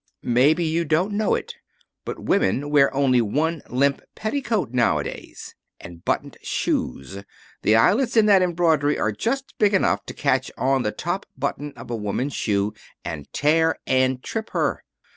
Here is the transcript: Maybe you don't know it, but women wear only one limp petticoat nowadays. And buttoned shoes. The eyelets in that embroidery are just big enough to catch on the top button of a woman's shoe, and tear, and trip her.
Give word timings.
Maybe 0.23 0.65
you 0.65 0.83
don't 0.83 1.13
know 1.13 1.35
it, 1.35 1.53
but 2.05 2.17
women 2.17 2.71
wear 2.71 2.91
only 2.91 3.21
one 3.21 3.61
limp 3.69 4.01
petticoat 4.15 4.71
nowadays. 4.71 5.53
And 5.79 6.03
buttoned 6.03 6.37
shoes. 6.41 7.21
The 7.61 7.75
eyelets 7.75 8.17
in 8.17 8.25
that 8.25 8.41
embroidery 8.41 8.97
are 8.97 9.11
just 9.11 9.53
big 9.59 9.75
enough 9.75 10.03
to 10.07 10.15
catch 10.15 10.51
on 10.57 10.81
the 10.81 10.91
top 10.91 11.27
button 11.37 11.71
of 11.75 11.91
a 11.91 11.95
woman's 11.95 12.33
shoe, 12.33 12.73
and 13.05 13.31
tear, 13.31 13.75
and 13.85 14.23
trip 14.23 14.49
her. 14.53 14.83